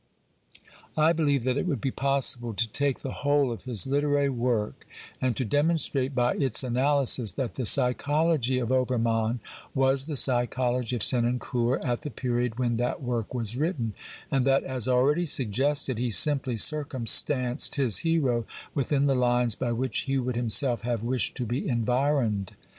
I 0.97 1.13
believe 1.13 1.43
that 1.43 1.57
it 1.57 1.67
would 1.67 1.79
be 1.79 1.91
possible 1.91 2.55
to 2.55 2.67
take 2.67 3.01
the 3.01 3.11
whole 3.11 3.51
of 3.51 3.65
his 3.65 3.81
xl 3.83 3.91
BIOGRAPHICAL 3.91 4.01
AND 4.07 4.11
literary 4.11 4.29
work 4.31 4.87
and 5.21 5.37
to 5.37 5.45
demonstrate 5.45 6.15
by 6.15 6.33
its 6.33 6.63
analysis 6.63 7.33
that 7.33 7.53
the 7.53 7.67
psychology 7.67 8.57
of 8.57 8.71
Obermann 8.71 9.41
was 9.75 10.07
the 10.07 10.17
psychology 10.17 10.95
of 10.95 11.03
Senan 11.03 11.37
cour 11.39 11.79
at 11.85 12.01
the 12.01 12.09
period 12.09 12.57
when 12.57 12.77
that 12.77 13.03
work 13.03 13.35
was 13.35 13.55
written, 13.55 13.93
and 14.31 14.43
that, 14.47 14.63
as 14.63 14.87
already 14.87 15.27
suggested, 15.27 15.99
he 15.99 16.09
simply 16.09 16.57
circumstanced 16.57 17.75
his 17.75 17.97
hero 17.99 18.47
within 18.73 19.05
the 19.05 19.13
lines 19.13 19.53
by 19.53 19.71
which 19.71 19.99
he 19.99 20.17
would 20.17 20.35
himself 20.35 20.81
have 20.81 21.03
wished 21.03 21.35
to 21.35 21.45
be 21.45 21.69
environed. 21.69 22.53